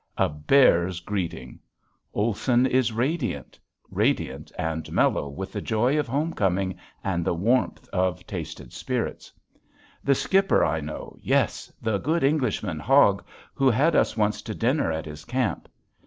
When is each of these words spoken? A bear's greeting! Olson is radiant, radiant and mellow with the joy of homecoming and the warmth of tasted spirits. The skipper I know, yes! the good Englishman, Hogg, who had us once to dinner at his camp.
A 0.17 0.27
bear's 0.27 0.99
greeting! 0.99 1.59
Olson 2.15 2.65
is 2.65 2.91
radiant, 2.91 3.59
radiant 3.91 4.51
and 4.57 4.91
mellow 4.91 5.29
with 5.29 5.51
the 5.53 5.61
joy 5.61 5.99
of 5.99 6.07
homecoming 6.07 6.75
and 7.03 7.23
the 7.23 7.35
warmth 7.35 7.87
of 7.89 8.25
tasted 8.25 8.73
spirits. 8.73 9.31
The 10.03 10.15
skipper 10.15 10.65
I 10.65 10.79
know, 10.81 11.15
yes! 11.21 11.71
the 11.83 11.99
good 11.99 12.23
Englishman, 12.23 12.79
Hogg, 12.79 13.23
who 13.53 13.69
had 13.69 13.95
us 13.95 14.17
once 14.17 14.41
to 14.41 14.55
dinner 14.55 14.91
at 14.91 15.05
his 15.05 15.23
camp. 15.23 15.69